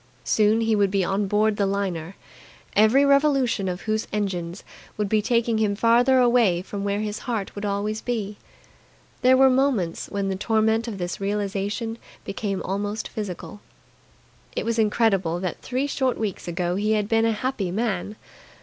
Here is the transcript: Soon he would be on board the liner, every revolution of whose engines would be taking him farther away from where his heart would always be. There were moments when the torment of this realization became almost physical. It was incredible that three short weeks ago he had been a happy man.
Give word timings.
Soon 0.25 0.61
he 0.61 0.75
would 0.75 0.89
be 0.89 1.03
on 1.03 1.27
board 1.27 1.57
the 1.57 1.67
liner, 1.67 2.15
every 2.75 3.05
revolution 3.05 3.67
of 3.67 3.81
whose 3.81 4.07
engines 4.11 4.63
would 4.97 5.07
be 5.07 5.21
taking 5.21 5.59
him 5.59 5.75
farther 5.75 6.17
away 6.17 6.63
from 6.63 6.83
where 6.83 7.01
his 7.01 7.19
heart 7.29 7.53
would 7.53 7.65
always 7.65 8.01
be. 8.01 8.37
There 9.21 9.37
were 9.37 9.47
moments 9.47 10.07
when 10.07 10.27
the 10.29 10.35
torment 10.35 10.87
of 10.87 10.97
this 10.97 11.21
realization 11.21 11.99
became 12.25 12.63
almost 12.63 13.09
physical. 13.09 13.61
It 14.55 14.65
was 14.65 14.79
incredible 14.79 15.39
that 15.41 15.61
three 15.61 15.85
short 15.85 16.17
weeks 16.17 16.47
ago 16.47 16.77
he 16.77 16.93
had 16.93 17.07
been 17.07 17.25
a 17.25 17.31
happy 17.33 17.69
man. 17.69 18.15